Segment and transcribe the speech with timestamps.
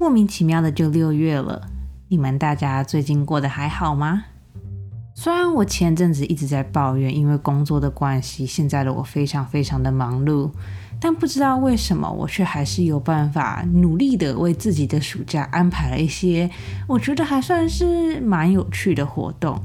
[0.00, 1.68] 莫名其妙的就六月了，
[2.08, 4.24] 你们大家最近过得还好吗？
[5.14, 10.50] 虽然我前阵子一直在抱怨，因为工作的关系，现在的我非常非常的忙碌，
[10.98, 16.50] 但不知道为什么，我却还是有办法努力的为自己的暑假安排了一些
[16.88, 19.62] 我觉得还算是蛮有趣的活动。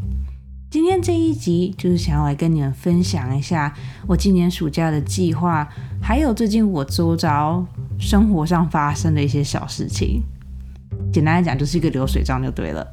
[0.75, 3.73] 今天这一集就是想要来跟你们分享一下
[4.05, 5.65] 我今年暑假的计划，
[6.01, 7.65] 还有最近我周遭
[7.97, 10.21] 生活上发生的一些小事情。
[11.13, 12.85] 简单来讲，就是一个流水账就对了。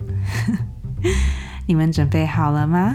[1.66, 2.94] 你们准备好了吗？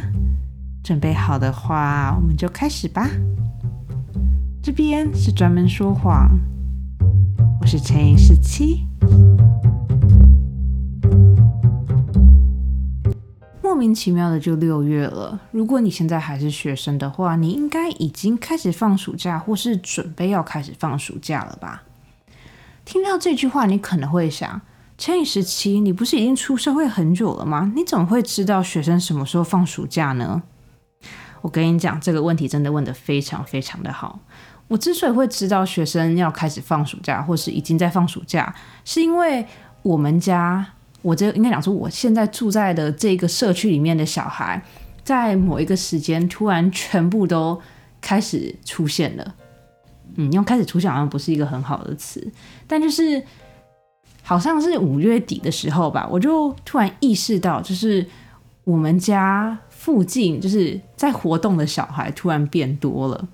[0.85, 3.09] 准备好的话，我们就开始吧。
[4.63, 6.29] 这边是专门说谎，
[7.59, 8.87] 我是陈颖十七。
[13.77, 15.39] 莫名其妙的就六月了。
[15.51, 21.83] 如果你现在还是学生的话，你应该已经开始放暑假，或是准备要开始放暑假了吧？
[22.85, 24.59] 听到这句话，你可能会想。
[24.97, 27.71] 陈颖十七，你不是已经出社会很久了吗？
[27.75, 30.41] 你怎么会知道学生什么时候放暑假呢？
[31.41, 34.19] 我跟你讲，这个问题真的问得非常非常的好。
[34.69, 39.45] 我之所以会知道学生要开始放暑假，或是已经在放暑假，是因为
[39.83, 40.65] 我们家，
[41.07, 44.61] 我这应该讲说，我现在住在的这个社区里面的小孩，
[45.03, 47.59] 在某一个时间突然全部都
[48.01, 49.35] 开始出现了。
[50.15, 52.29] 嗯，用开始出现好像不是一个很好的词，
[52.67, 53.23] 但就是。
[54.29, 58.05] 好像是五月底的时候吧，我就突然意识到，就是
[58.65, 63.27] 我们家附近就是在活动的小孩突然变多了。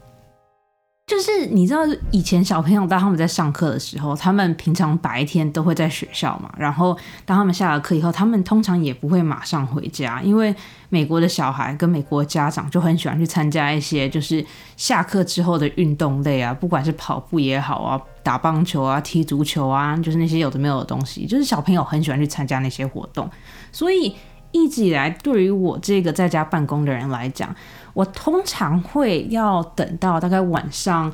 [1.06, 10.56] 就是你知道，以前小朋友当他们在上课的时候，他们平常白天都会在学校嘛，然后当他们下了课以后，他们通常也不会马上回家，因为
[10.88, 14.44] 美国的小孩跟美国家长就很喜欢去参加一些就是
[14.78, 23.30] 下课之后的运动类啊，不管是跑步也好啊，打棒球啊，踢足球啊，就是那些有的没有的东西，就是小朋友很喜欢去参加那些活动，
[23.74, 24.16] 所以。
[24.56, 27.50] 一直以来，对于我这个在家办公的人来讲，
[27.94, 31.14] 我通常会要等到大概晚上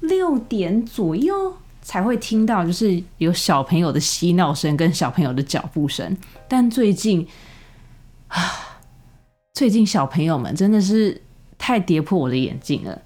[0.00, 6.16] 六点左右才会听到，就是有小朋友的嬉闹声跟小朋友的脚步声。
[6.48, 7.26] 但最近
[8.28, 8.40] 啊，
[9.54, 11.20] 最近小朋友们真的是
[11.58, 13.00] 太跌破我的眼镜了。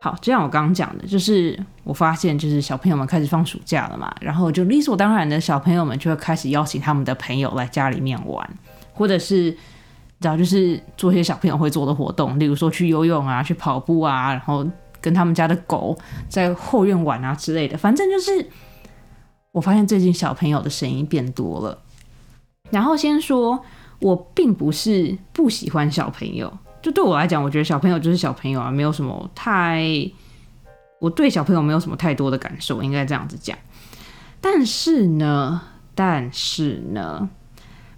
[0.00, 8.48] 好，就像我刚刚讲的，就是我发现，就是小朋友们开始放暑假了嘛，然后就理所当然的小朋友们就会开始邀请他们的朋友来家里面玩。
[8.92, 9.56] 或者是，
[10.20, 14.66] 知道就是做一些小朋友会做的活动，例如说去游泳啊、去跑步啊，然后
[15.00, 15.96] 跟他们家的狗
[16.28, 17.76] 在后院玩啊之类的。
[17.76, 18.48] 反正就是，
[19.52, 21.78] 我发现最近小朋友的声音变多了。
[22.70, 23.62] 然后先说，
[24.00, 26.50] 我并不是不喜欢小朋友，
[26.80, 29.84] 就对我来讲，我觉得小朋友就是小朋友啊，没有什么太，
[31.00, 33.58] 我对小朋友没有什么太多的感受，应该这样子讲。
[34.40, 35.60] 但是呢，
[35.94, 37.28] 但是呢。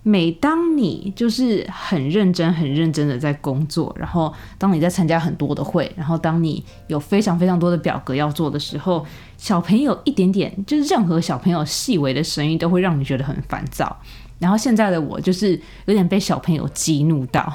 [0.08, 9.04] 每当你就是很认真、很认真的在工作，然后当你在参加很多的会，然后当你有非常非常多的表格要做的时候，
[9.36, 13.96] 小朋友一点点，就是任何小朋友细微的声音都会让你觉得很烦躁。
[14.38, 17.52] 然后现在的我就是有点被小朋友激怒到，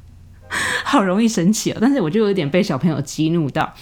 [0.84, 1.78] 好容易生气哦。
[1.80, 3.72] 但是我就有点被小朋友激怒到，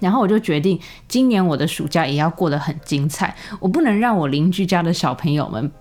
[0.00, 0.78] 然后我就决定
[1.08, 5.72] 今年我的暑假也要过得很精彩，我不能让我邻居家的小朋友们。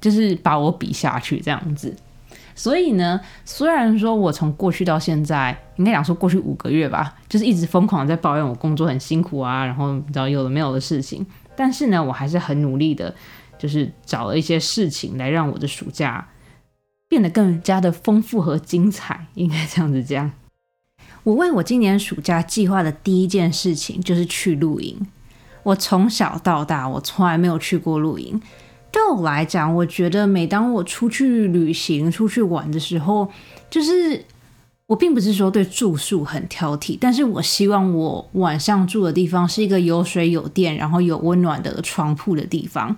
[0.00, 1.94] 就是把我比下去这样子，
[2.54, 11.26] 所以呢，虽然说我从过去到现在，应该讲说过去五个月吧，就是一直疯狂在抱怨我工作很辛苦啊，然后你知道有的没有的事情，
[11.56, 13.14] 但是呢，我还是很努力的，
[13.58, 16.28] 就是找了一些事情来让我的暑假
[17.08, 20.30] 变得更加的丰富和精彩，应该这样子讲。
[21.24, 25.06] 我为我今年暑假计划的第一件事情就是去露营。
[25.64, 28.40] 我从小到大，我从来没有去过露营。
[28.90, 33.28] 对我来讲，我觉得每当我出去旅行、出去玩的时候，
[33.70, 34.24] 就是
[34.86, 42.96] 我并不是说对住宿很挑剔，但是我希望我晚上住的地方是一个有水有电，然后有温暖的床铺的地方。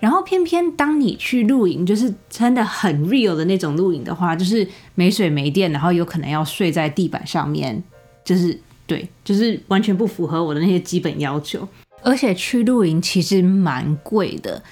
[0.00, 7.82] 然后偏偏当你去露营，就是真的很 real 的那种露营的话，就是没水没电，然后有可能要睡在地板上面，
[8.24, 11.68] 就是对，就是完全不符合我的那些基本要求。
[12.02, 14.62] 而且去露营其实蛮贵的。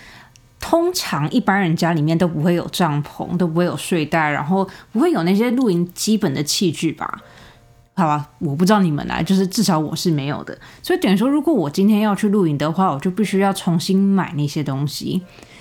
[0.60, 7.20] 通常一般人家里面都不会有帐篷，都不会有睡袋，然后不会有那些露营基本的器具吧？
[7.94, 10.56] 好吧，我不知道你们来，就是至少我是没有的。
[10.82, 15.20] 所以等于说，如果我今天要去露营的话，我就必须要重新买那些东西。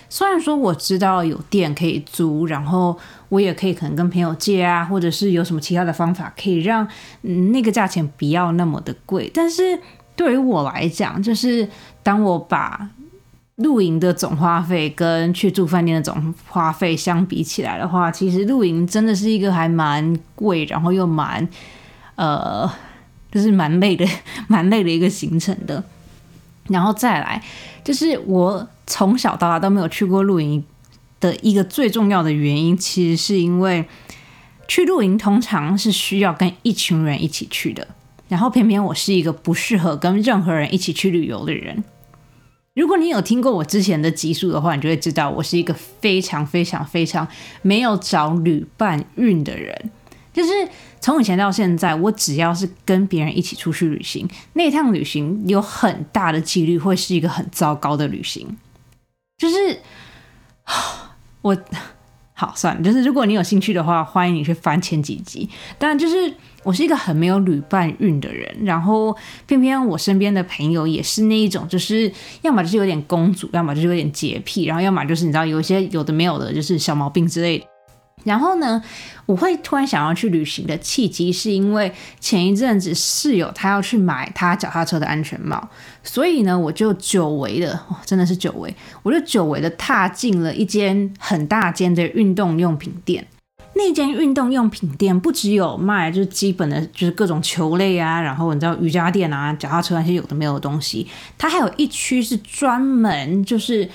[0.10, 2.98] 虽然说我知道有店可以租，然后
[3.30, 6.88] 我也可以可能跟朋友借啊，或者是有什么其他的方法可以让
[7.24, 9.80] 嗯那个价钱不要那么的贵，但是
[10.16, 11.68] 对于我来讲，就是
[12.04, 12.88] 当我把
[13.58, 21.48] 露营的总花费跟去住饭店的总花费相比起来的话，其实露营真的是一个还蛮贵，然后又蛮
[22.16, 22.70] 呃，
[23.32, 24.06] 就是蛮累的、
[24.48, 25.84] 蛮累的一个行程的。
[26.68, 27.42] 然后再来，
[27.84, 30.64] 就是我从小到大都没有去过露营
[31.20, 33.88] 的一个最重要的原因，其实是因为
[34.68, 37.88] 去露营通常是需要跟一群人一起去的，
[38.28, 41.84] 然后偏偏我是一个不适合跟任何人一起去旅游的人。
[42.78, 47.28] 如果你有听过我之前的集数的话，你就会知道我是一个非常非常非常
[47.64, 49.90] 没有找旅伴运的人。
[50.32, 50.52] 就是
[51.02, 58.48] 从以前到现在，我只要是跟别人一起出去旅行，那趟旅行有很大的几率会是一个很糟糕的旅行。
[59.40, 59.80] 就是
[61.42, 61.58] 我。
[62.40, 65.50] 好，算了，就是如果你有兴趣的话，欢迎你去翻前几集。
[65.80, 66.32] 但就是
[66.62, 69.18] 我是一个很没有旅伴运的人，然后
[69.48, 72.12] 偏偏我身边的朋友也是那一种，就是
[72.44, 77.66] 要么就是有点公主，要么就是有点洁癖，然后要么就是你知道有一些有的没有的，就是小毛病之类的。
[78.28, 78.84] 然后呢，
[79.26, 81.90] 我会突然想要去旅行的契机，是因为
[82.20, 85.70] 前一阵子室友他要去买他脚踏车的安全帽，
[86.04, 93.26] 所以呢，我就久违的，真的是久违，我就久违的踏进了一间很大间的运动用品店。
[93.76, 101.08] 那间运动用品店不只有卖就是基本的，就是各种球类啊，然后你知道瑜伽垫啊、脚踏车那些有的没有的东西，
[101.38, 103.88] 它还有一区是专门就是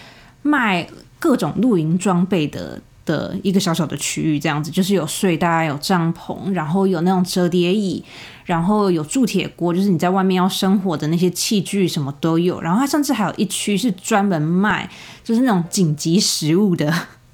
[0.43, 0.89] 卖
[1.19, 2.81] 各种露营装备的。
[3.05, 8.05] 的一个小小的区域，这样子就是有睡袋、有帐篷，然后有那种折叠椅，
[8.45, 12.61] 然后有铸铁锅，就是你在外面要生火的那些器具什么都有。
[12.61, 14.89] 然后它甚至还有一区是专门卖，
[15.25, 16.93] 就是那种紧急食物的，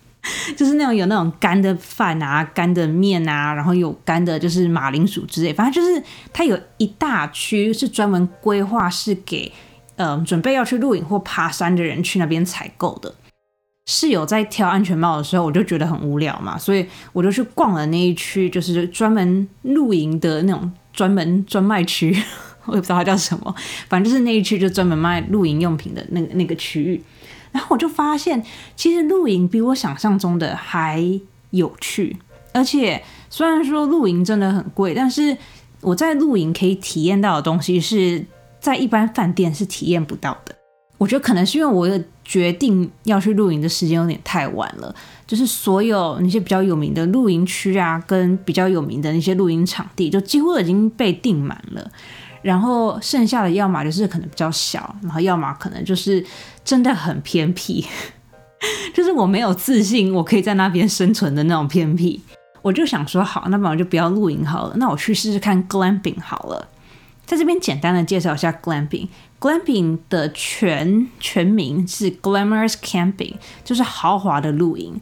[0.56, 9.52] 就是那种有那种干的饭啊、干的面啊，然后有干的就是马铃薯之类，反正就是它有一大区是专门规划是给
[9.96, 13.14] 呃准备要去露营或爬山的人去那边采购的。
[13.90, 22.14] 室友在挑安全帽的时候，我就觉得很无聊嘛，所以我就去逛了那一区，就是专门露营的那种专门专卖区，
[22.66, 23.54] 我也不知道它叫什么，
[23.88, 27.02] 反正就是那一区就专门卖露营用品的那个那个区域。
[27.50, 28.44] 然后我就发现，
[28.76, 31.02] 其实露营比我想象中的还
[31.52, 32.14] 有趣，
[32.52, 35.34] 而且虽然说露营真的很贵，但是
[35.80, 38.22] 我在露营可以体验到的东西是
[38.60, 40.54] 在一般饭店是体验不到的。
[40.98, 44.94] 我觉得可能是因为我的决定要去露营的时间有点太晚了，
[45.26, 51.90] 就是所有那些比较有名的露营区啊，跟比较有名的那些露营场地，就几乎已经被订满了。
[52.42, 56.24] 然后剩下的要么就是可能比较小，然后要么可能就是
[56.64, 57.86] 真的很偏僻，
[58.94, 62.20] 就是我没有自信我可以在那边生存的那种偏僻。
[62.62, 66.68] 我就想说，好，那么我就不要露营好了，那我去试试看 glamping 好了。
[67.24, 69.06] 在这边简单的介绍一下 glamping。
[69.40, 75.00] Glamping 的全全名是 Glamorous Camping，就是豪华的露营。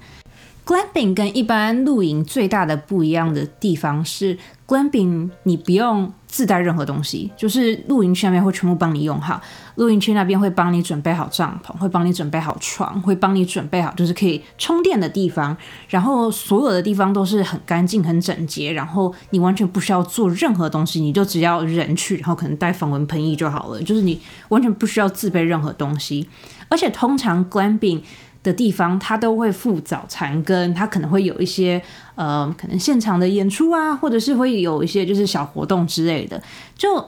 [0.66, 4.36] Glamping 跟一般露营最大的不一样的地方是
[4.66, 6.12] ，Glamping 你不用。
[6.28, 9.40] 自带任何东西，就是露营区那边会全部帮你用好，
[9.76, 15.56] 露营区那边会帮你准备好帐篷，会帮你准备好床，会帮你准备好就是可以充电的地方，
[15.88, 24.20] 然后所有的地方都是很干净、很整洁，然后你完全不需要做任何东西，你就只要人去，然后可能带防蚊喷雾就好了，就是你
[24.50, 26.28] 完全不需要自备任何东西，
[26.68, 28.02] 而且通常 glamping。
[28.46, 31.82] 的地方，他都会附早餐，跟他可能会有一些
[32.14, 36.40] 呃，可能现场的演出啊，或者是会有一些就是小活动之类的，
[36.76, 37.04] 就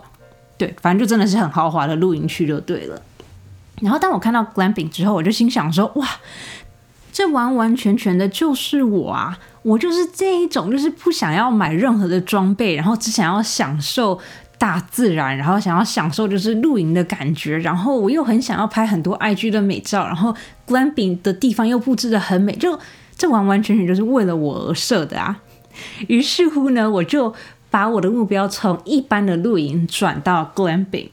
[0.59, 3.01] 对，反正就真的是很豪华的露营区就对了。
[3.81, 6.09] 然后当我看到 glamping 之后，我就心想说，哇，
[7.13, 9.39] 这完完全全的就是我啊！
[9.63, 14.19] 我就是这一种，就是不想要买任何的装备，然后只想要享受。
[14.59, 20.35] 大自然，然后想要享受就是露营的感觉，然后我又很想要拍很多 IG 的美照，然后
[20.67, 22.79] glamping 的地方又布置的很美，就
[23.17, 25.41] 这完完全全就是为了我而设的啊！
[26.09, 27.33] 于是乎呢，我就
[27.71, 31.09] 把我的目标从一般的露营转到 glamping，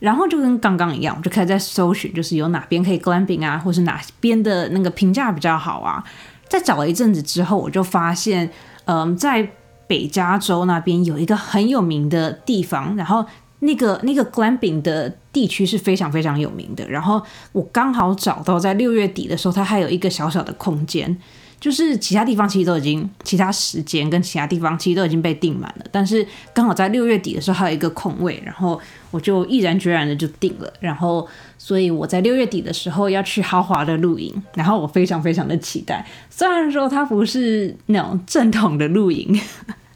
[0.00, 6.02] 然后就跟刚刚一样，我就开始在搜寻，就是有哪边可以 glamping 啊，或是哪边的那个评价比较好啊。
[6.48, 8.50] 在找了一阵子之后，我就发现，
[8.86, 9.48] 嗯，在
[9.92, 13.22] 北加州那边有一个很有名的地方，然后
[13.58, 16.88] 那个那个 glamping 的地区是非常非常有名的。
[16.88, 17.22] 然后
[17.52, 21.18] 我刚好找到在六月底的时候，它还有一个小小的空间。
[21.60, 28.80] 就是其他地方其实都已经，其他时间跟其他地方其实都已经被订满了，但是刚好在六月底的时候还有一个空位，然后
[29.12, 31.24] 我就毅然决然的就订了，然后
[31.58, 39.40] 所以我在六月底的时候要去豪华的露营，然后我非常非常的期待，虽然说它不是那种正统的露营，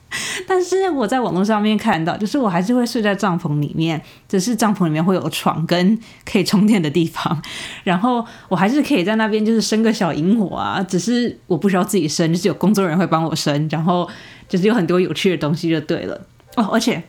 [0.47, 7.43] 但是我在网络上面看到，就是我还是会睡在帐篷里面，只是帐篷里面会有床跟可以充电的地方，
[7.85, 14.09] 然后我还是可以在那边就是生个小萤火啊，只是我不需要自己生，就是有工作人员会帮我生，然后
[14.49, 16.65] 就是有很多有趣的东西就对了哦。
[16.73, 17.03] 而且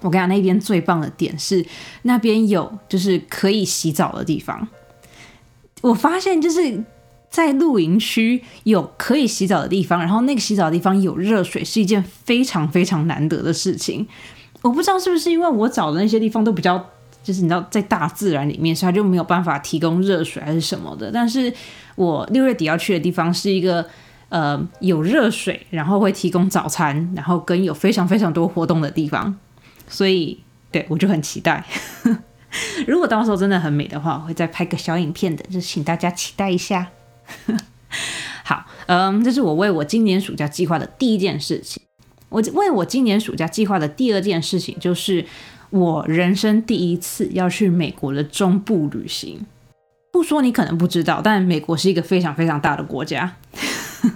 [0.00, 1.66] 我跟你讲，那边最棒的点是
[2.02, 4.68] 那边有就是可以洗澡的地方，
[5.82, 6.84] 我发现就是。
[7.30, 14.06] 在露营区有可以洗澡的地方，然后那个洗澡的地方有热水，是一件非常非常难得的事情。
[14.62, 16.76] 我不知道是不是因为我找的那些地方都比较，
[17.22, 21.10] 就是你知道在大自然里面，所以它就没有办法提供热水还是什么的。
[21.12, 21.50] 但是
[21.94, 23.86] 我六月底要去的地方是一个
[24.28, 29.34] 呃有热水，然后会提供早餐，然后跟有非常非常多活动的地方，
[29.88, 30.40] 所以
[30.72, 31.64] 对我就很期待。
[32.86, 36.88] 如果到时候真的很美的话，我会再拍个小影片的，就请大家期待一下。
[38.44, 41.82] 好，嗯，这是我为我今年暑假计划的第一件事情。
[42.28, 45.24] 我为我今年暑假计划的第二件事情，就是
[45.70, 49.44] 我人生第一次要去美国的中部旅行。
[50.12, 53.36] 不说你可能不知道，但美国是一个非常非常大的国家。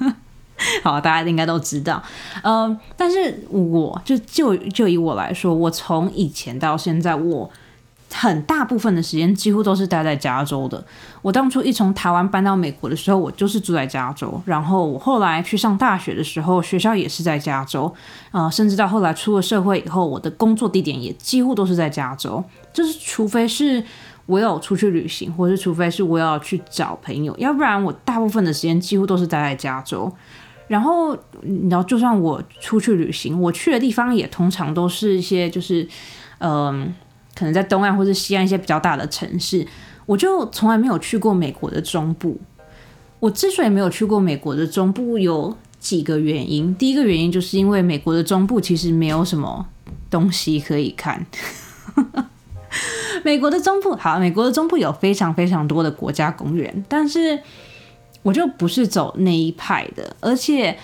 [0.82, 2.02] 好，大家应该都知道。
[2.42, 7.50] 嗯，但是我就就就以我来说，我从以前到现在，我。
[8.16, 10.82] 很大部分的时间几乎都是待在加州的。
[11.20, 14.40] 我当初一从台湾搬到美国的时候，我就是住在加州。
[14.44, 17.92] 然后我后来去上大学的时候，学校也是在加州。
[18.30, 22.42] 呃，甚至到后来出了社会以后，我的工作地点也几乎都是在加州。
[22.72, 23.82] 就是除非是
[24.26, 30.12] 我有出去旅行，或是除非是我要去找朋友，要不然我大部分的时间几乎都是待在加州。
[30.68, 35.88] 然后，你知道，就算我出去旅行，我去的地方也通常都是一些就是，
[36.38, 36.94] 嗯。
[37.34, 39.66] 可能在东岸或者西岸一些比较大的城市，
[40.06, 42.38] 我就从来没有去过美国的中部。
[43.20, 46.74] 我之所以没有去过美国的中部，有几个原因。
[46.76, 49.66] 第一个原因就是因为美国的中部其实没有什么
[50.10, 51.26] 东西可以看。
[53.24, 57.40] 美国的中部好，美国的中部有非常非常多的国家公园，但是
[58.22, 60.76] 我就不是走那一派的，而且。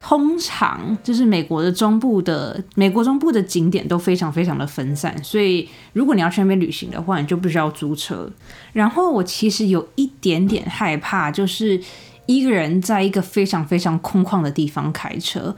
[0.00, 8.30] 通常就是美国的中部的美国中部的景点都非常非常的分散，所以如果你要去那边旅行的话，你就不需要租车。
[8.72, 11.80] 然后我其实有一点点害怕，就是
[12.26, 15.56] 一个人在一个非常非常空旷的地方开车，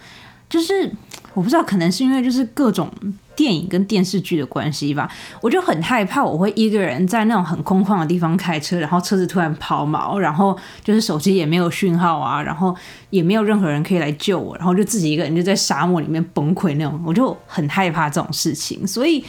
[0.49, 0.93] 就是
[1.35, 2.91] 我不知道，可能是因为就是各种。
[3.39, 5.09] 电影跟电视剧的关系吧，
[5.41, 12.75] 我就很害怕我会一个人在那种很空旷的地方开车，然后车子突然抛锚，然后就是手机也没有讯号啊，然后
[13.11, 18.85] 也没有任何人可以来救我，然后就自己一个人就在沙漠里面崩溃那种，我就很害怕这种事情。
[18.85, 19.25] 所以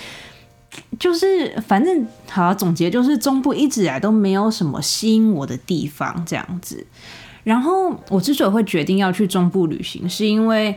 [0.97, 6.83] 就是反正好总结就是中部一直以来都没有什么吸引我的地方这样子。
[7.43, 10.75] 然后我之所以会决定要去中部旅行，是因为。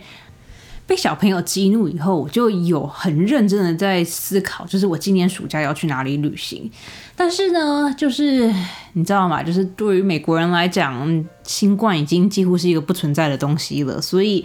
[0.87, 6.71] 被小朋友激怒以后，我就有很认真的在思考，就是我今年暑假要去哪里旅行。
[7.17, 8.53] 但是呢，就是
[8.95, 9.43] 你知道吗？
[9.43, 14.01] 就是对于美国人来讲，新冠已经几乎是一个不存在的东西了。
[14.03, 14.45] 所以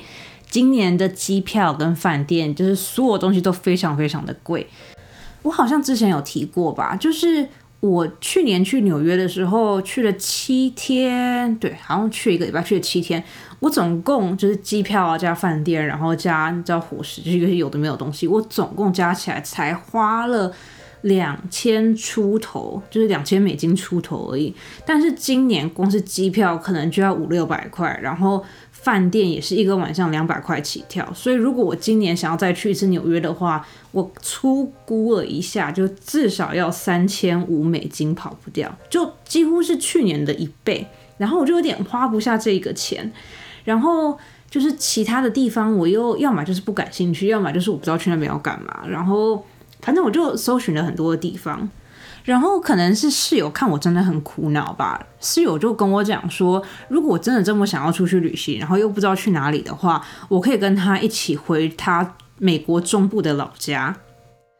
[0.50, 4.67] 今年的机票跟饭店，就是所有东西都非常非常的贵。
[5.41, 7.48] 我好像之前有提过吧，就是。
[7.79, 13.24] 我去年去纽约的时候，去了七天，对，好像去一个礼拜，去了七天。
[13.59, 20.53] 我总共就是机票啊，加饭店，然后加你知道伙食，就是一个有的没有东西，我总共加起来才花了
[21.01, 24.53] 两千出头，就是两千美金出头而已。
[24.85, 28.43] 但是今年光是机票可能就要五六百块，然后。
[28.71, 40.87] 饭店也是一个晚上两百块起跳，所以如果我今年想要再去一次纽约的话，我粗估了一下，就至少要三千五美金跑不掉，就几乎是去年的一倍。
[41.17, 43.11] 然后我就有点花不下这个钱，
[43.67, 44.17] 然后
[44.50, 48.86] 就是其他的地方我又要么就是不感兴趣，要么就是我不知道去那边要干嘛。
[48.88, 49.45] 然后
[49.81, 51.69] 反正我就搜寻了很多的地方。
[52.24, 63.97] 然后可能是室友看我真的很苦恼吧，室友就跟我讲说，如果我真的这么想要出去旅行，然后又不知道去哪里的话，我可以跟他一起回他美国中部的老家。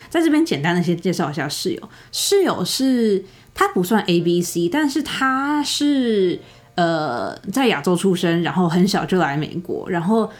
[0.10, 3.24] 在这边简单的先介绍一下室友，室友是
[3.54, 6.40] 他不算 A B C，但是他是
[6.78, 10.32] 呃在亚洲出生，然后很小就来美国，然后。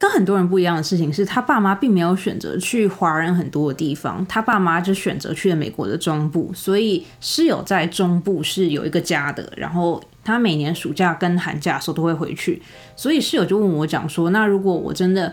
[0.00, 9.52] 跟很多人不一样的事情是他爸妈并没有选择去华人很多的地方，他爸妈就选择去了美国的中部，所以室友在中部是有一个家的。
[9.58, 12.62] 然后他每年暑假跟寒假的时候都会回去，
[12.96, 15.30] 所以室友就问我讲说，那如果我真的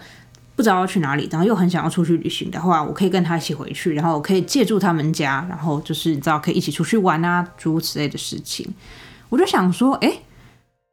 [0.57, 8.67] 不知道要去哪里，然后又很想要出去旅行的话，我可以跟他一起回去，然后我可以借住他们家，然后就是你知道可以一起出去玩啊，诸如此类的事情。
[9.29, 10.19] 我就想说，哎。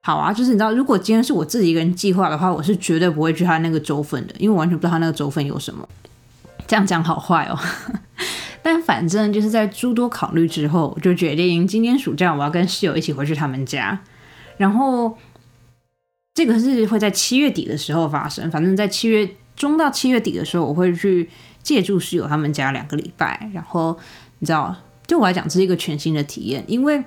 [0.07, 5.89] 好啊，就是你知道，如果今天是我自己一个人计划的话，我是绝对不会去他那个州份的，因为我完全不知道他那个州份有什么。
[6.67, 7.59] 这样讲好坏哦，
[8.63, 13.99] 但反正就是在诸多考虑之后，就决定今年暑假我要跟室友一起回去他们家。
[14.59, 15.17] 然后
[16.35, 19.27] 这个是会在七月底的时候发生，反正在七月
[19.57, 21.31] 中到七月底的时候，我会去
[21.63, 23.51] 借住室友他们家两个礼拜。
[23.55, 23.99] 然后
[24.41, 24.77] 你知道，
[25.07, 27.03] 对我来讲这是一个全新的体验，因为。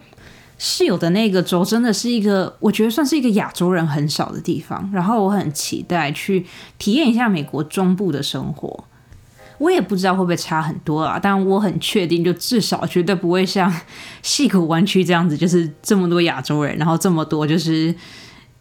[0.57, 4.89] 室友的那个州真的是一个，我觉得算是一个亚洲人很少的地方。
[4.93, 6.45] 然后我很期待去
[6.77, 8.85] 体验一下美国中部的生活。
[9.59, 13.73] 我也不知道会不会差很多啊，但我很确定，就至少绝对不会像
[14.21, 17.93] 细谷湾区这样子，就是这么多亚洲人，然后这么多就是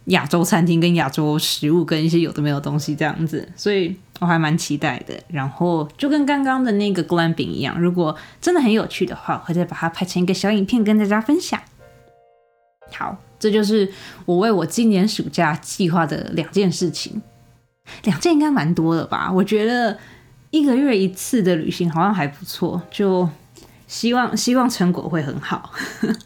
[0.05, 3.47] 亚洲餐厅跟亚洲食物跟一些有的没有东西这样子。
[3.55, 5.13] 所以我还蛮期待的。
[5.27, 11.59] 然后就跟刚刚的那个 glan 饼一样，如果真的很有趣的话，我会再把它拍成一个小影片跟大家分享。
[12.93, 13.91] 好，这就是
[14.25, 17.21] 我为我今年暑假计划的两件事情，
[18.03, 19.31] 两件应该蛮多的吧？
[19.31, 19.97] 我觉得
[20.49, 23.29] 一个月一次的旅行好像还不错，就
[23.85, 25.71] 希望希望成果会很好。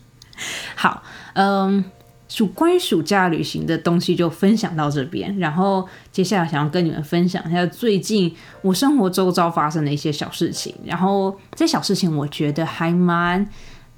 [0.75, 1.03] 好，
[1.33, 1.83] 嗯，
[2.29, 13.45] 暑关于暑假旅行的东西就分享到这边，然后接下来想要跟你们分享一下最近我生活周遭发生的一些小事情，然后这小事情我觉得还蛮。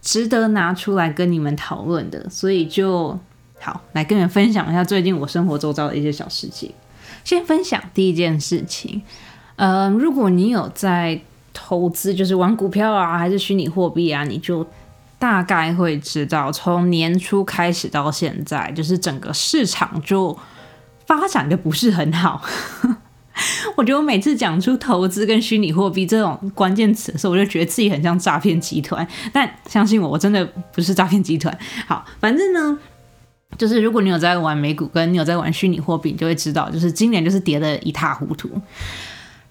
[0.03, 3.17] 值得拿出来跟你们讨论的，所以就
[3.60, 6.72] 好来跟你们分享一下最近我生活周遭的一些小事情。
[7.24, 9.01] 先分享第一件事情，
[9.55, 11.22] 呃，如果你有在
[11.53, 14.67] 投资，就是玩股票啊，还是虚拟货币啊，你就
[15.17, 20.38] 大概会知道，从年初开始到现在，就是整个市场就
[21.07, 22.41] 发展的不是很好。
[23.75, 29.07] 我觉得我每次讲出投资跟虚拟货币这种关键词的时候，我就觉得自己很像诈骗集团。
[29.31, 31.57] 但相信我，我真的不是诈骗集团。
[31.87, 32.77] 好，反正呢，
[33.57, 38.49] 就是如果你有在玩美股，跟你有在玩虚拟货币，你就会知道，就是今年就是跌的一塌糊涂。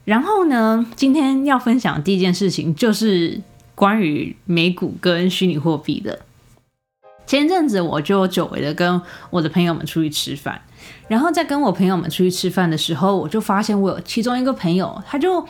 [0.04, 3.40] 然后呢，今天要分享第一件事情就是
[3.74, 6.20] 关于美股跟虚拟货币的。
[7.26, 10.60] 前阵子我就久违的跟我的朋友们出去吃饭。
[11.08, 15.47] 然后在跟我朋友们出去吃饭的时候，我就发现我有其中一个朋友，他就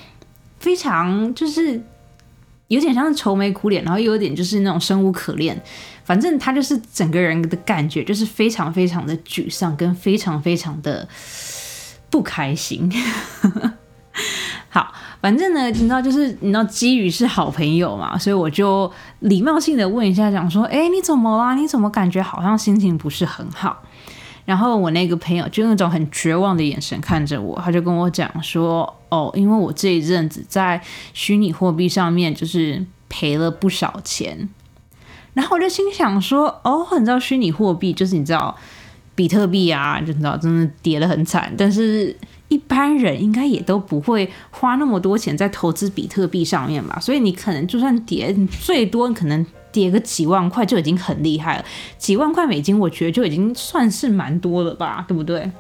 [0.58, 1.82] 非常就是
[2.68, 5.60] 有点像愁眉苦脸，然后又有点就是那种生无可恋，
[6.04, 11.06] 反正他就是整个人的感觉就是非常非常的沮丧，跟非常非常的
[12.10, 12.90] 不开心。
[14.68, 18.90] 好，反正呢，你知道就是你知道基于是好朋友嘛，所以我就
[19.20, 21.54] 礼貌性的问一下，讲说，哎，你怎么啦？
[21.54, 23.82] 你怎么感觉好像心情不是很好？
[24.52, 30.78] 然后我那个朋友就那种很绝望的眼神看着我，他就跟我讲说：“哦，因为我这一阵子在
[31.14, 34.46] 虚拟货币上面就是赔了不少钱。”
[35.32, 38.54] 然后我就心想说：“哦，你知道虚拟货币就是你知道
[39.14, 42.14] 比特币啊，就你知道真的跌得很惨，但是
[42.48, 47.00] 一般人应该也都不会花那么多钱在投资比特币上面吧？
[47.00, 51.64] 所以你可能就算跌，最多可能。”跌个几万块就已经很厉害了，
[51.98, 55.50] 几万块美金，我觉得就已经算是蛮多了吧，对不对？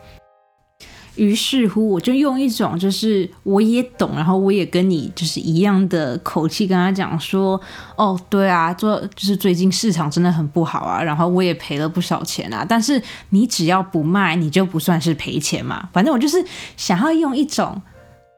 [1.16, 7.60] 于是乎，我就用一种就是我也懂，然后我也跟你就是一样的口气跟他讲说
[7.96, 15.86] ：“哦，对啊，做就是最近市场真的很不好啊，然后我也赔了不少钱啊，但是你只要不卖，你就不算是赔钱嘛。
[15.92, 16.42] 反正我就是
[16.78, 17.82] 想要用一种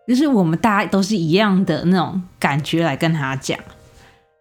[0.09, 3.57] 就是我们大家都是一样的那种感觉来跟他讲。”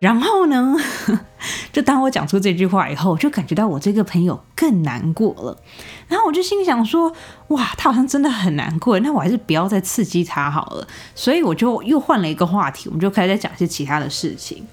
[0.04, 0.76] 然后呢，
[1.72, 5.58] 就当我讲出这句话以后，我就感觉到我这个朋友更难过了。
[6.10, 7.14] 然后我就心想说
[7.48, 10.86] ：“哇，他好像真的很难过，那我还是不要再刺激他好了。”
[11.16, 14.68] 所以我就又换了一个话题，我们就开始在讲一些其他的事情。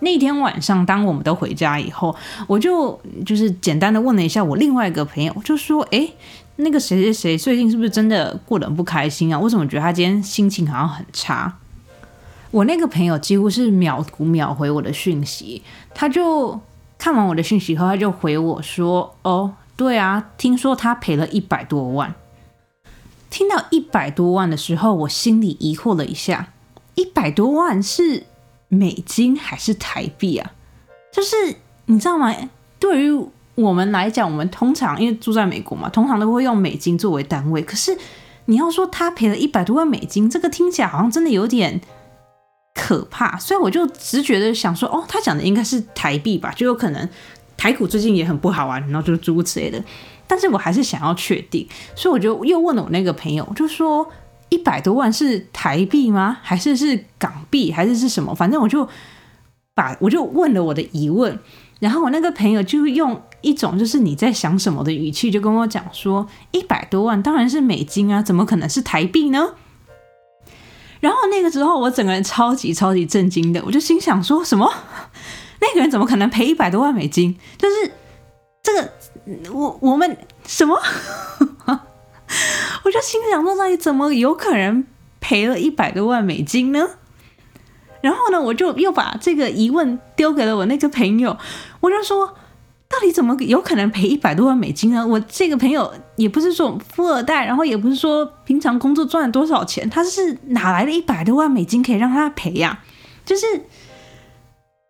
[0.00, 2.14] 那天晚上，当我们都回家以后，
[2.46, 6.06] 我就就是简单的问了一下我另外一个朋友，就说：“哎，
[6.56, 9.38] 那个谁谁谁最近是不是真的过得很不开心啊？
[9.38, 11.56] 为什么觉得他今天心情好像很差？”
[12.52, 16.58] 我那个朋友几乎是秒读秒回我的讯息，他就
[16.96, 22.14] 看完我的讯息后，他就回我说：“哦，对啊，听说他赔了一百多万。”
[23.28, 26.52] 听到一百多万的时候，我心里疑惑了一下：
[26.94, 28.24] 一百多万是
[28.68, 30.52] 美金还是台币啊？
[31.12, 31.56] 就是
[31.86, 32.34] 你知道吗？
[32.78, 37.60] 对于我们来讲，我们通常因为住在美国嘛，通常都会用美金作为单位。
[37.60, 37.98] 可是
[38.46, 41.80] 你要说他赔了一百多万美金，这个听起来好像真的有点。
[42.76, 47.08] 可怕，所以我就直觉的想说，哦，他讲的应该是台币吧，就有可能
[47.56, 49.82] 台股最近也很不好啊，然后就是诸如此类的。
[50.28, 54.06] 但是我还是想要确定，所以我就又问了我那个朋友，就说
[54.50, 56.36] 一百多万是台币吗？
[56.42, 57.72] 还是是港币？
[57.72, 58.34] 还是是什么？
[58.34, 58.86] 反正我就
[59.74, 61.38] 把我就问了我的疑问，
[61.80, 69.54] 然后我那个朋友就用一种就是你在想什么的语气，就跟我讲说一百多万当然是美金啊，怎么可能是台币呢？
[71.00, 74.72] 然后那个时候我整个人超级超级震惊的，我就心想说什么？
[75.60, 77.36] 那个人怎么可能赔一百多万美金？
[77.56, 77.92] 就是
[78.62, 78.92] 这个
[79.52, 80.78] 我我们什么？
[82.84, 84.84] 我就心想说，那你怎么有可能
[85.20, 86.88] 赔了一百多万美金呢？
[88.00, 91.36] 然后呢，我就又把这个疑问丢给了我那个朋友，
[91.80, 92.34] 我就说，
[92.88, 95.04] 到底怎么有可能赔一百多万美金呢？
[95.06, 102.84] 我这个朋友也不是说富二代，然后也不是说平常工作赚了多少钱，他是哪来的一百多万美金可以让他赔呀？
[103.24, 103.44] 就是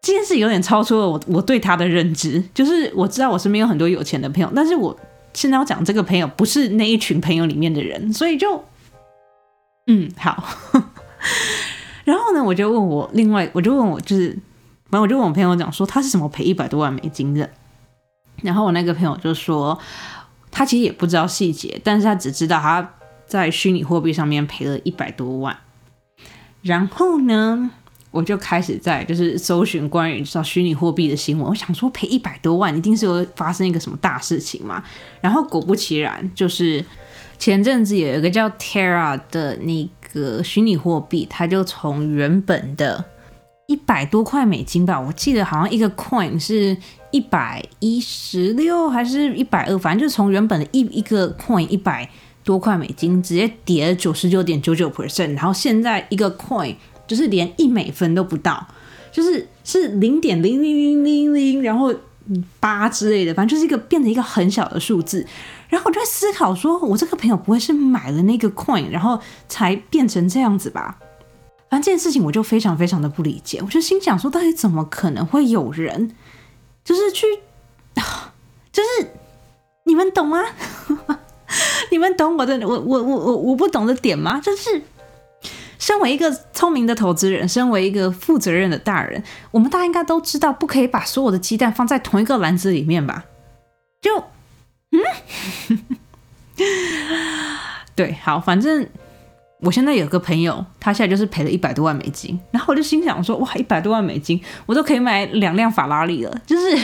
[0.02, 2.42] 这件事有点超出了我我对他的认知。
[2.52, 4.94] 就是我知道我身边有很多有钱的朋友，但是我
[5.32, 8.62] 现在要讲这个朋友不是那一群朋友里面的人，所以就
[9.86, 10.44] 嗯好。
[12.04, 14.28] 然后呢，我就问我另外，我就问我就是，
[14.90, 17.48] 反正我就问我朋友讲说他是怎么赔一百多万美金的。
[18.42, 19.78] 然后我那个朋友就说，
[20.50, 22.94] 他其实也不知道细节，但是他只知道他
[23.26, 25.56] 在虚拟货币上面赔了一百多万。
[26.62, 27.70] 然后呢，
[28.10, 34.82] 我就开始在就是搜寻关于知道虚拟货币的新闻，我想说赔一百多万一定是有发生一个什么大事情嘛。
[35.20, 36.84] 然后果不其然，就是
[37.38, 39.88] 前阵子有一个叫 Terra 的那。
[40.14, 43.04] 个虚拟货币，它就从原本的
[43.66, 46.76] 一百多块美金吧，我记得好像一个 coin 是
[47.10, 52.08] 一百一十六还是一百二，反正就从原本的一一个 coin 一百
[52.44, 56.76] 多块美金，直接跌了九十九点九九 percent，然后现在一个 coin
[57.08, 58.64] 就是连一美分都不到，
[59.10, 61.92] 就是是零点零零零零零，然后
[62.60, 65.26] 八之类的，反正就是一个变成一个很小的数字。
[65.68, 70.98] 然后我就在思考，说我这个朋友不会是买了那个 coin，然后才变成这样子吧？
[71.68, 73.60] 反正这件事情我就非常非常的不理解。
[73.62, 76.14] 我就心想说，到底怎么可能会有人，
[76.84, 77.26] 就是去，
[78.72, 79.10] 就是
[79.84, 80.44] 你们懂吗？
[81.90, 84.40] 你们懂我的，我我我我我不懂的点吗？
[84.40, 84.82] 就是
[85.78, 93.24] 身为一个聪明的投资人，身为一个负责任的大人，我们大家应该都知道，不可以把所有的鸡蛋放在同一个篮子里面吧？
[94.00, 94.24] 就。
[94.92, 95.78] 嗯，
[97.94, 98.88] 对，好，反正
[99.60, 106.76] 我现在有个朋友，他现在就是赔了一百多万美金，然后我就心想说，哇，一百多万美金，我都可以买两辆法拉利了，就是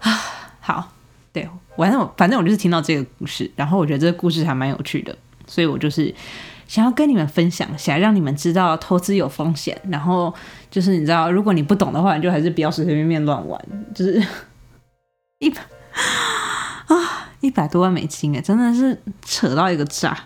[0.00, 0.12] 啊，
[0.60, 0.92] 好，
[1.32, 6.14] 对，反正我反正我就是听到这个故事，然后我觉得这个故事还蛮有趣的，所以我就是
[6.66, 10.34] 想要跟你们分享，想让你们知道投资有风险，然后
[10.70, 13.60] 就是你知道，如果你不懂的话，你就还是不要随随便便乱玩，
[13.94, 14.22] 就是。
[15.40, 15.48] 一
[16.88, 20.24] 啊，一百多万美金哎，真的是扯到一个炸。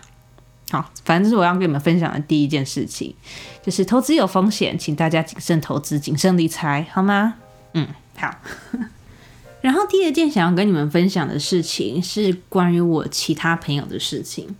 [0.71, 3.13] 好，反正这是我要跟你们分享的第一件事情，
[3.61, 7.35] 就是投资有风险，请大家谨慎投资，谨慎理财，好吗？
[7.73, 8.33] 嗯，好。
[9.61, 14.55] 然后第二件想要跟你们分享的事情是关于我其他朋友的事情。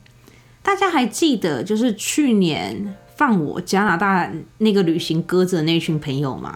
[0.62, 6.56] 大家还记得就是去年放我加拿大那个旅行鸽子的那群朋友吗？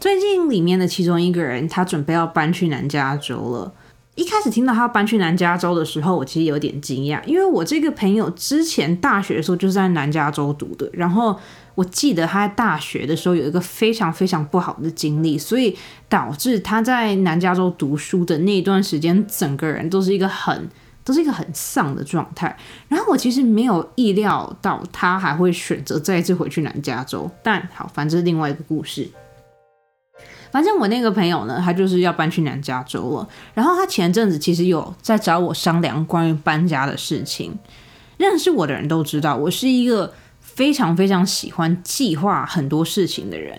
[0.00, 3.72] 最近里面的其中一个人，他准备要搬去南加州了。
[4.14, 10.88] 一开始听到他要搬去南加州的时候，我其实有点惊讶，因为我这个朋友之前大学的时候就是在南加州读的。
[10.92, 11.34] 然后
[11.74, 15.74] 我记得他在大学的时候有一个非常非常不好的经历，所以
[16.10, 20.68] 导致他在南加州读书的那一段时间，整个人都是一个很
[21.04, 22.54] 都是一个很丧的状态。
[22.88, 29.08] 然后我其实没有意料到他还会选择再次回去南加州，但好，反正是另外一个故事。
[30.52, 33.28] 反正我那个朋友呢，他就是要搬去南加州了。
[33.54, 37.58] 然后他前阵子其实有在找我商量关于搬家的事情。
[38.18, 43.58] 认识我的人都知道，我是一个非常非常喜欢计划很多事情的人。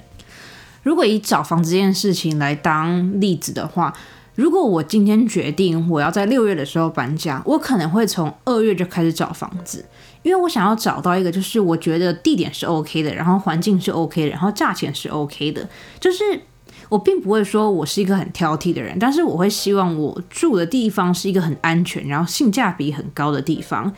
[0.83, 3.93] 如果以找房子这件事情来当例子的话，
[4.35, 9.83] 如果我今天决定我要在六月的时候搬家，我可能会从二月就开始找房子，
[10.21, 15.67] 因为我想要找到一个就是我觉得地点是 OK 的，然后环境是 OK 的，然后价钱是 OK 的，
[15.99, 16.39] 就是。
[16.89, 23.91] 我并不会说我是一个很挑剔的人，但是我会希望我住的地方是一个很安全，然后性价比很高的地方，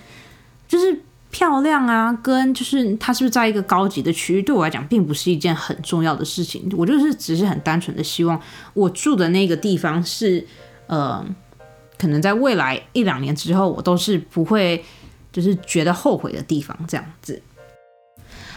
[0.68, 6.72] 就是漂亮啊，跟就是它是不是在一个高级的区域，对我来讲并不是一件很重要的事情。
[6.78, 8.40] 我就是只是很单纯的希望
[8.74, 10.46] 我住的那个地方是，
[10.88, 11.26] 呃，
[11.98, 14.82] 可能在未来一两年之后，我都是不会
[15.34, 17.42] 就是觉得后悔的地方，这样子。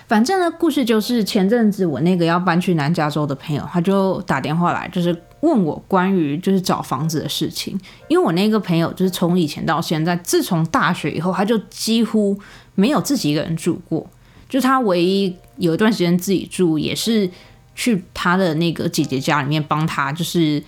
[0.09, 7.79] 反正呢，故事就是前阵子我那个要搬去南加州的朋友，他就打电话来，就是问我关于就是找房子的事情。
[8.09, 12.35] 因为我那个朋友就是从以前到现在，自从大学以后，他就几乎
[12.75, 14.07] 没有自己一个人住过。
[14.49, 17.29] 就他唯一有一段时间自己住，也是
[17.75, 20.63] 去他的那个姐姐家里面帮他，就是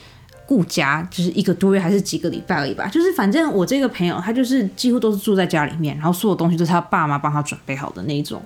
[0.44, 2.86] 顾家，就是一个多月还是几个礼拜而已吧。
[2.88, 8.42] 就是反正我这个朋友，他就是几乎都是住在家里面，然后所有东西都是他爸妈帮他准备好的那一种。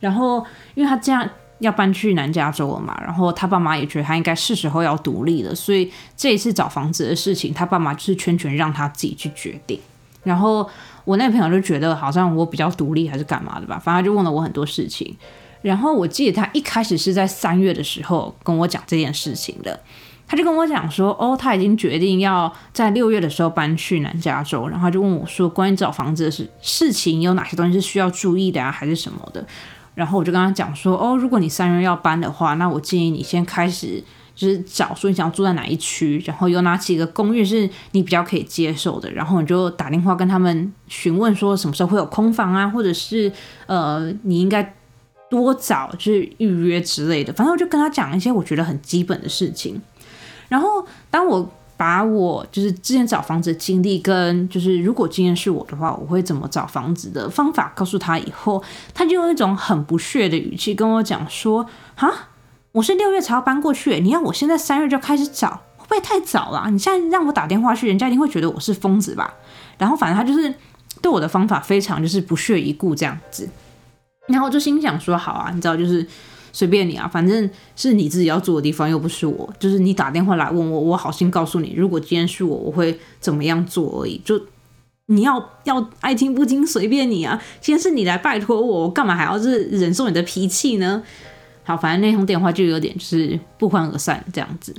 [0.00, 9.78] 然后因为他这样要搬去南加州了嘛，然后他爸妈也觉得他应该是时候要独立了，所以这一次找房子的事情，他爸妈就是全权让他自己去决定。
[10.22, 10.68] 然后
[11.04, 15.16] 我那朋友就觉得好像我比较独立还是干嘛的吧，反正就问了我很多事情。
[15.62, 19.78] 然后我记得他一开始是在三月的时候跟我讲这件事情的，
[20.26, 29.46] 他就跟我讲说，哦，他已经决定要在六月的时候搬去南加州，然后他就问我说，关于找房子的事事情有哪些东西是需要注意的啊，还是什么的。
[30.00, 34.02] 然后我就跟他讲说，哦，如果你三月要搬的话，那我建议你先开始
[34.34, 43.30] 就是找说你想要住在哪一区，然后有哪几个公寓是你比较可以接受的，然后你就打电话跟他们询问说什么时候会有空房啊，或者是
[43.66, 44.74] 呃你应该。
[45.30, 49.80] 多早就是预约之类的，反正我就跟他讲一些我觉得很基本的事情。
[50.48, 51.48] 然后当我
[51.80, 58.62] 把我就是之前找房子的经历跟就是如果今天是我的话，我会怎么找房子的方法告诉他以后，
[58.92, 61.64] 他就用一种很不屑的语气跟我讲说
[61.96, 62.12] ：“哈，
[62.72, 66.68] 我是六月才要搬过去，你要我现在三月就开始找，会不会太早了？
[66.70, 69.32] 你现在让我打电话去，人家一定会觉得我是疯子吧？”
[69.78, 70.54] 然后反正他就是
[71.00, 73.48] 对我的方法非常就是不屑一顾这样子。
[74.28, 76.06] 然后就心想说好啊，你知道就是
[76.52, 79.52] 随便你啊，反正是你自己要住的地方，又不是我。
[79.58, 84.20] 就是你打电话来问我，我好心告诉你，如果今天是我，我会怎么样做而已。
[84.24, 84.40] 就
[85.06, 87.40] 你要要爱听不听随便你啊。
[87.60, 91.02] 今天是你来拜托我，我干嘛还要是忍受你的脾气呢？
[91.62, 94.74] 好，反正那通电话就有点就是不欢而散这样子。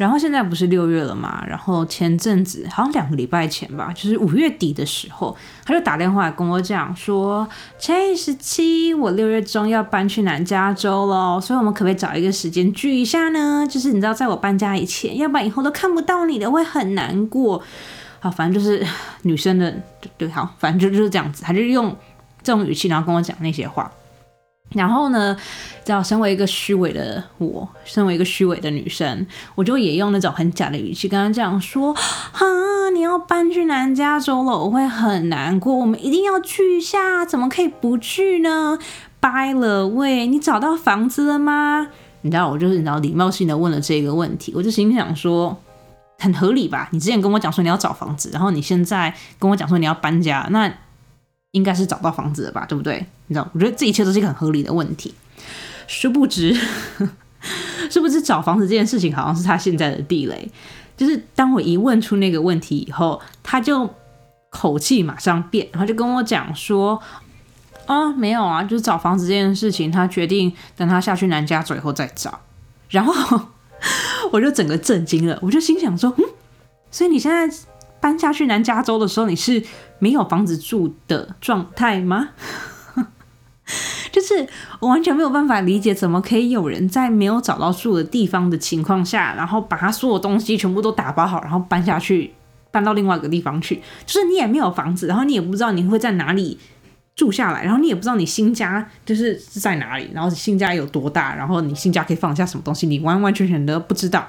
[0.00, 1.44] 然后现在不是六月了嘛？
[1.46, 7.46] 然后前阵子好像两个礼拜前吧，就是五月底的时候，他就打电话跟我讲说
[7.78, 13.66] ：“七十七，我六月中要搬去南加州了，所以我们可不可以找一个时间聚一下呢？
[13.68, 17.62] 就是你知道，在我搬家以前，要不然以后都看不到你的，会很难过。
[18.20, 18.82] 好，反正就是
[19.24, 19.74] 女生的
[20.16, 21.94] 对，好，反正就就是这样子，他就用
[22.42, 23.92] 这种语气，然后跟我讲那些话。”
[24.72, 25.36] 然后呢，
[25.84, 32.46] 只要身为一个虚伪的我，身为一个虚伪的女生，我就也用那种很假的语气跟他这样说：“哈，
[32.94, 35.74] 你要搬去南加州了，我会很难过。
[35.74, 38.78] 我们一定要去一下，怎么可以不去呢
[39.20, 41.88] ？”By the way，你找到房子了吗？
[42.20, 45.60] 你知道，我就是你知道礼貌性的问了这个问题，我就心想说，
[46.20, 46.88] 很合理吧？
[46.92, 50.72] 你之前跟我讲说你要找房子，然后你现在跟我讲说你要搬家，那。
[51.52, 53.04] 应该是找到房子了吧，对不对？
[53.26, 55.14] 你知道，我觉得这一切都是一个很合理的问题。
[55.86, 56.54] 殊不知，
[57.90, 60.50] 殊不知找房子这件事情好像是他现在的地雷。
[60.96, 63.88] 就是当我一问出那个问题以后，他就
[64.50, 67.00] 口气马上变，然后就跟我讲说
[67.86, 72.40] ：“啊，没有啊，就是找房子这件事情，他决定等他下去南加州以后再找。”
[72.90, 73.40] 然后
[74.30, 76.24] 我就整个震惊了，我就心想说：“嗯，
[76.90, 77.56] 所以你现在？”
[78.00, 79.62] 搬下去南加州的时候，你是
[79.98, 82.30] 没有房子住的状态吗？
[84.10, 84.48] 就是
[84.80, 92.32] 我完全没有办法理解，怎么可以有人在没有找到住的地方的情况下，然后把他所有东西全部都打包好，然后搬下去，
[92.72, 93.80] 搬到另外一个地方去。
[94.04, 96.58] 就是你也没有房子，然后你也不知道你会在哪里
[97.14, 104.26] 住下来，然后你也不知道你新家就是在哪里，然后新家有多大，然后你新家可以放下什么东西，你完完全全的不知道。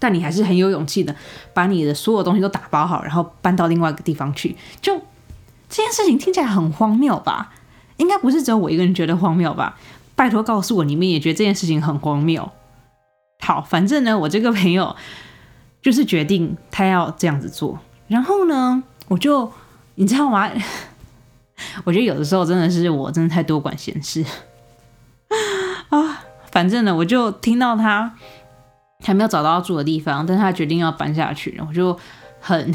[0.00, 1.14] 但你还是很有勇气的，
[1.54, 4.56] 把你的所有东西都打包好，然后搬到另外一个地方去。
[4.80, 4.96] 就
[5.68, 7.52] 这件事情听起来很荒谬吧？
[7.98, 9.78] 应该不是只有我一个人觉得荒谬吧？
[10.16, 12.50] 拜托告诉我，你们也觉得这件事情很荒谬。
[13.40, 14.96] 好，反正呢，我这个朋友
[15.82, 17.78] 就是决定他要这样子做。
[18.08, 19.52] 然后呢，我就
[19.96, 20.50] 你知道吗？
[21.84, 24.24] 我觉得有的时候真的是我真的太多管闲事
[25.90, 26.24] 啊。
[26.50, 28.16] 反正呢，我就听到他。
[29.02, 31.98] 还没有找到住的地方，但是他决定要搬下去，我就
[32.40, 32.74] 很，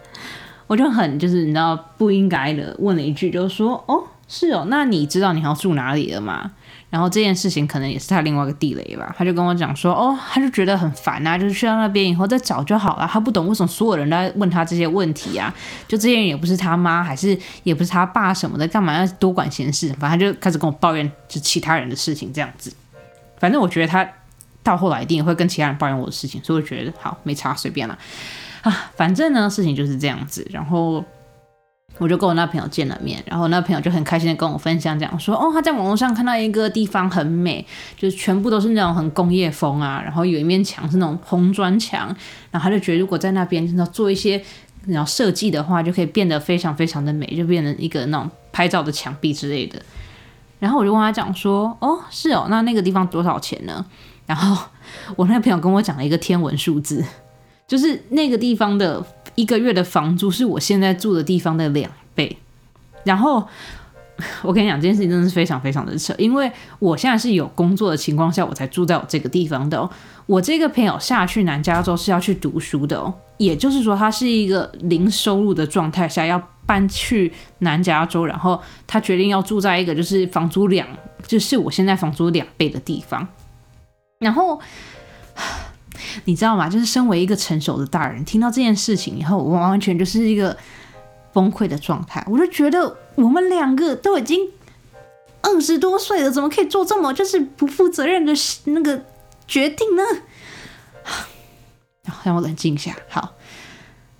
[0.66, 6.52] 我就很就是你知道不应该的问了一句，就说哦是哦，那你知道你要住哪里了吗？
[6.88, 15.52] 然后这件事情可能也是他另外一个地雷吧，他就跟我讲说哦，他就觉得很烦啊，就是去到那边以后再找就好了，他不懂为什么所有人都在问他这些问题啊，
[15.88, 19.88] 就这些人也不是他妈，还是也不是他爸什么的，干嘛要多管闲事？
[19.98, 22.70] 反正他就开始跟我抱怨就其他人的事情这样子，
[23.38, 24.06] 反正我觉得他。
[24.62, 27.98] 到后来一定会跟其他人抱怨我的事情，所以我觉得好没差，随便了
[28.62, 30.46] 啊，反正呢事情就是这样子。
[30.50, 31.04] 然后
[31.98, 42.06] 我就跟我那朋友见了面，然后那朋友就很开心的跟我分享，讲说哦他在网络上看到一个地方很美，就是全部都是那种很工业风啊，然后有一面墙是那种红砖墙，
[42.50, 44.42] 然后他就觉得如果在那边做一些
[44.86, 49.80] 然后设计的话，就可以变得非常非常的美，就变成一个那种拍照的墙壁之类的。
[50.58, 53.84] 然后我就问他讲说，哦，是哦，那那个地方多少钱呢？
[54.26, 54.66] 然后
[55.16, 57.04] 我那个朋友跟我讲了一个天文数字，
[57.66, 59.04] 就是那个地方的
[59.34, 62.36] 一个月的房租是我现在住的地方的两倍。
[63.04, 63.46] 然后
[64.42, 69.90] 我跟你讲，这件事情真的是非常非常的扯，因为我现在是有工作的情况下，我才住在我这个地方的哦。
[70.26, 80.86] 我这个朋友下去南加州是要去读书的哦，也就是说他是一个零收入的状态下要搬去南加州，然后他决定要住在一个就是房租两，
[81.26, 83.26] 就是我现在房租两倍的地方。
[84.22, 84.58] 然后
[86.24, 86.68] 你知道吗？
[86.68, 90.56] 就是身为一个成熟的大人，听到这件事情以后，我完完全就是一个
[91.32, 92.24] 崩溃的状态。
[92.28, 94.48] 我就觉得我们两个都已经
[95.42, 98.32] 二十多岁了，怎么可以做这么就是不负责任的
[98.64, 99.04] 那个
[99.46, 100.02] 决定呢？
[102.24, 102.94] 让我冷静一下。
[103.08, 103.34] 好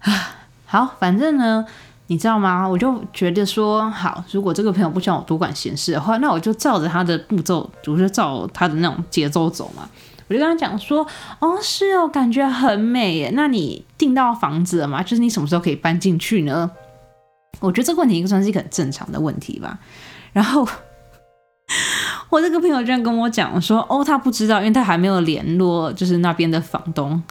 [0.00, 0.36] 啊，
[0.66, 1.66] 好，反正呢，
[2.08, 2.66] 你知道吗？
[2.68, 9.88] 我就觉得说，好，如果这个朋友不希望我多管闲事的话，那我就照着他的步骤，我就照他的那种节奏走嘛。
[10.28, 11.06] 我就跟他讲说，
[11.40, 13.30] 哦，是哦，感觉很美耶。
[13.34, 15.02] 那你订到房子了吗？
[15.02, 16.70] 就是你什么时候可以搬进去呢？
[17.60, 19.78] 我觉得这个问题应该算是一个很正常的问题吧。
[20.32, 20.66] 然后
[22.30, 27.22] 我这个朋友居然跟我讲说，哦，他不知道，因为他还没有联络，就是那边的房东。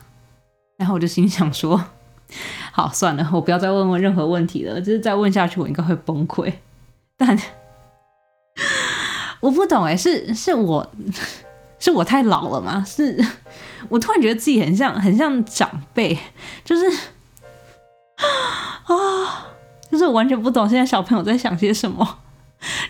[0.78, 1.84] 然后我就心想说，
[2.72, 4.80] 好，算了，我不要再问问任何问题了。
[4.80, 6.52] 就是再问下去，我应该会崩溃。
[7.18, 7.38] 但
[9.40, 10.92] 我不懂哎，是是我。
[11.84, 12.86] 是我太老了吗？
[12.86, 13.20] 是
[13.90, 16.16] 我突然觉得自己很像很像长辈，
[16.64, 16.86] 就是
[18.86, 19.48] 啊，
[19.92, 22.20] 就是我完全不懂现在小朋友在想些什么，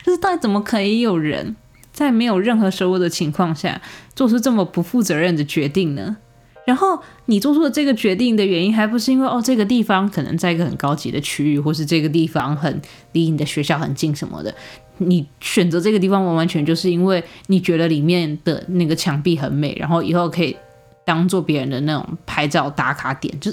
[0.04, 1.56] 就是到底怎么可以有人
[1.94, 3.82] 在没有任何收入的情况下
[4.14, 6.18] 做出这么不负责任的决定呢？
[6.66, 12.82] 然后你做出的这个决定的原因，还不是因为哦这个地方可能在一个很高级的区域，或是这个地方很
[13.14, 14.54] 离你的学校很近什么的。
[14.98, 20.56] 你选择这个地方完完全就是因为你觉得里面的那个墙壁很美，然后以后可以
[21.04, 23.40] 当做别人的那种拍照打卡点。
[23.40, 23.52] 就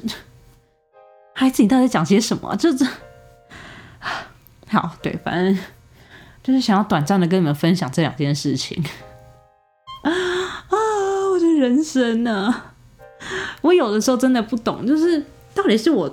[1.34, 2.54] 孩子，你到底讲些什么？
[2.56, 2.84] 这这
[4.68, 5.58] 好对，反正
[6.42, 8.84] 就是想要短暂的跟你们分享这两件事情
[10.02, 10.12] 啊
[10.68, 10.76] 啊！
[11.32, 12.72] 我的人生呢，
[13.62, 16.12] 我有的时候真的不懂，就是到底是我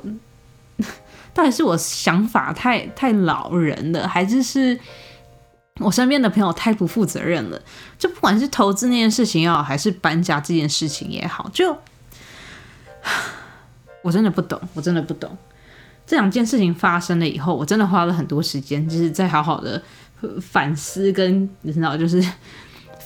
[1.33, 4.79] 到底是我想法太太老人了，还是是？
[5.81, 7.61] 我身边的朋友太不负责任了，
[7.99, 11.77] 就不管是投资那件事情也好，还是搬家这件事情也好，就
[14.01, 15.37] 我真的不懂，我真的不懂。
[16.07, 19.83] 这两件事情发生了以后，我真的花了很多时间，就是在好好的
[20.39, 22.25] 反思跟你知道，就是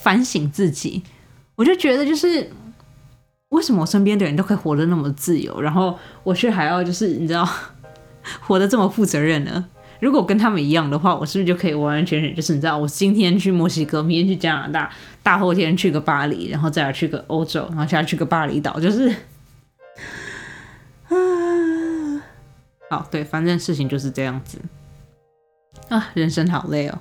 [0.03, 1.01] 反省自己。
[1.55, 2.51] 我就觉得，就是
[3.49, 7.47] 为什么我身边的人都可以活得那么自由，然后我却还要就是你知道
[8.41, 9.65] 活得这么负责任呢？
[9.99, 14.89] 如果跟他们一样的话，我是不是就可以完完全全就是你知道，我今天去墨西哥，明天去加拿大，
[15.21, 19.09] 大后天去个巴黎，然后再来去个欧洲，然后再去个巴厘岛，就是
[21.09, 22.21] 啊，
[22.89, 24.59] 好，对，反正事情就是这样子
[25.89, 26.99] 啊，人生好累哦，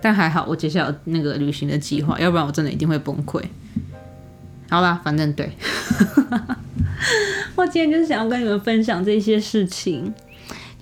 [0.00, 3.44] 但还好我接下来那个旅行的计划，要不然我真的一定会崩溃。
[4.70, 5.50] 好吧，反正对，
[7.56, 10.14] 我今天就是想要跟你们分享这些事情。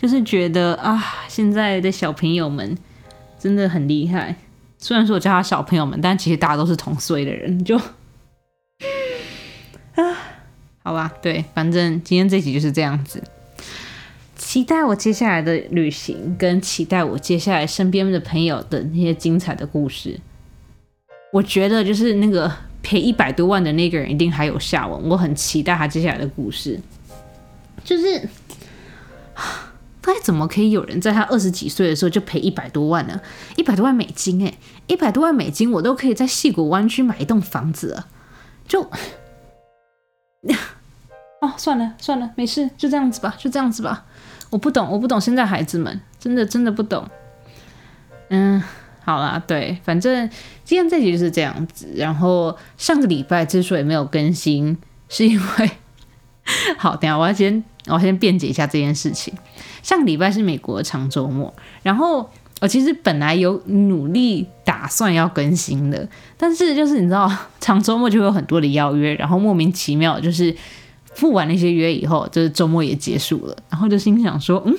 [0.00, 2.78] 就是觉得啊，现在的小朋友们
[3.36, 4.36] 真的很厉害。
[4.78, 7.64] 虽然说我叫他小朋友们，但其实大家都是同岁的人。
[7.64, 7.76] 就
[9.96, 10.16] 啊，
[10.84, 13.20] 好吧，对，反正今天这集就是这样子。
[14.36, 20.20] 期待我接下来的旅行，跟期待我接下来身边的朋友的那些精彩的故事。
[21.32, 22.48] 我觉得就是那个
[22.82, 25.08] 赔一百多万的那个人一定还有下文。
[25.08, 26.80] 我很期待他接下来的故事，
[27.84, 28.28] 就是。
[30.00, 33.20] 该怎么可以有人在他二十几岁的时候就赔一百多万呢？
[33.56, 34.54] 一百多万美金，哎，
[34.86, 38.06] 一百多万美金，我都可以在戏谷湾区买一栋房子了。
[38.66, 38.80] 就，
[41.42, 44.06] 哦，算了算了，没事，就这样子吧，就这样子吧。
[44.48, 47.06] 我不懂，我不懂现在孩子们，真的真的不懂。
[48.30, 48.62] 嗯，
[49.08, 50.28] 好啦，对，反正
[50.64, 51.90] 今天这集就是这样子。
[51.96, 54.76] 然后上个礼拜之所以没有更新，
[55.08, 55.70] 是因为，
[56.76, 59.32] 好，等下我要先我要先辩解一下这件事情。
[59.82, 66.06] 上个礼拜是美国的长周末，然后我其实本来有努力打算要更新的，
[66.36, 70.54] 但是就是你知道长周末就会有很多的邀约，然后莫名其妙就是
[71.14, 74.76] 付完那些约以后，就是周末也结束了，然后就心想说，嗯，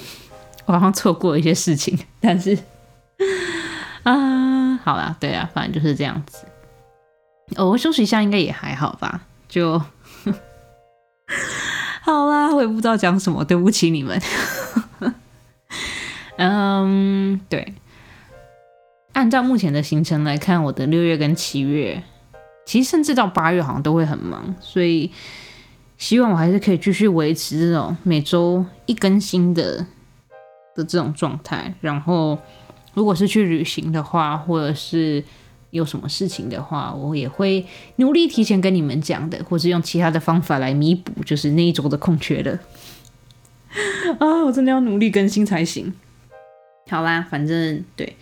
[0.68, 2.56] 我好像错过了一些事情，但是
[4.12, 6.46] 啊，好啦，对啊，反正就是这样子，
[7.58, 9.82] 我休息一下应该也还好吧，就。
[12.02, 14.20] 好啦，我也不知道讲什么，对不起你们。
[16.38, 17.76] 嗯，对，
[19.14, 22.02] 按照目前的行程来看，我的六月跟七月，
[22.66, 25.12] 其实甚至到八月好像都会很忙，所以
[25.98, 29.86] 希望我还是可以继续维持这种每周一更新的
[30.74, 31.76] 的这种状态。
[31.82, 32.40] 然后，
[33.00, 35.24] 如果是去旅行的话，或者是
[35.72, 42.60] 有什么事情的话，我也会努力提前跟你们讲的，或是用其他的方法来弥补，就是那一周的空缺的。
[44.20, 45.94] 啊，我真的要努力更新才行。
[46.90, 48.18] 好啦，反正对，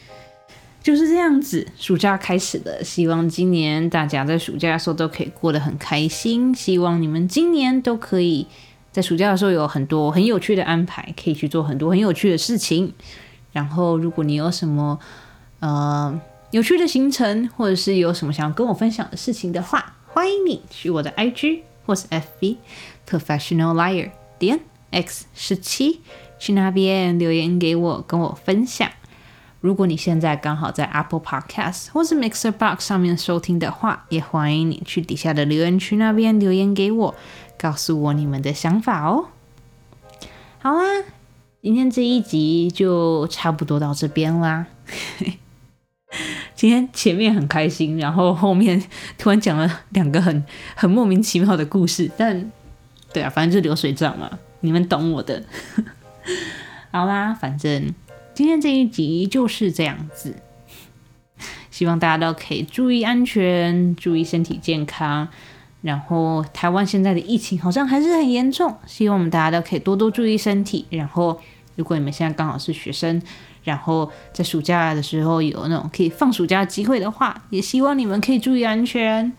[0.84, 1.65] 就是这样子。
[1.75, 6.53] 暑假开始了，希望今年大家在暑假的时候都可以过得很开心。
[6.53, 8.45] 希望你们今年都可以
[8.91, 12.93] 在暑假的时候有很多很有趣的安排，可以去做很多很有趣的事情。
[13.58, 14.99] 然后，如果你有什么
[15.62, 16.22] 呃。
[16.51, 22.55] 有趣的行程，或者是有什么想要跟我分享的事情的话，欢迎你去我的 IG 或是 FB
[23.05, 25.99] Professional Liar 点 X 十七，
[26.39, 28.89] 去那边留言给我，跟我分享。
[29.60, 37.16] 如果你现在刚好在 Apple Podcast 或是 Mixer Box 上面收听的话，也欢迎你去底下的留言区那边留言给我，
[37.60, 39.26] 告诉我你们的想法哦。
[40.60, 41.03] 好啦，
[41.68, 44.68] 今天这一集就差不多到这边啦。
[46.55, 48.82] 今天前面很开心，然后后面
[49.18, 50.45] 突然讲了两个很
[50.76, 52.49] 很莫名其妙的故事，但
[53.11, 55.43] 对啊，反正就流水账嘛，你们懂我的。
[56.89, 57.93] 好啦，反正
[58.34, 60.36] 今天这一集就是这样子，
[61.70, 65.28] 希望大家都可以注意安全，注意身体健康。
[65.82, 70.86] 然后台湾现在的疫情好像还是很严重，希望我们大家都可以多多注意身体。
[70.89, 71.39] 然后
[71.78, 73.21] 如果你们现在刚好是学生，
[73.63, 79.32] 然后在暑假的时候有那种可以放暑假的机会的话，也希望你们可以注意安全。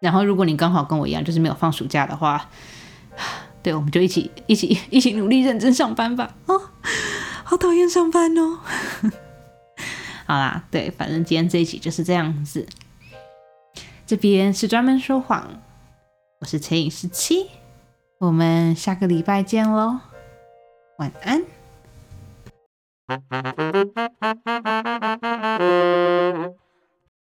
[0.00, 2.48] 然后如果你刚好跟我一样，就是没有放暑假的话，
[3.62, 6.34] 对，我们就一起一起一起努力认真上班吧。
[6.46, 6.58] 哦，
[7.44, 8.58] 好讨厌上班哦。
[10.26, 12.66] 好啦，对，反正今天这一集就是这样子。
[14.06, 15.60] 这边是专门说谎，
[16.40, 17.46] 我是陈颖十七，
[18.18, 19.98] 我们下个礼拜见喽，
[21.00, 21.42] 晚安。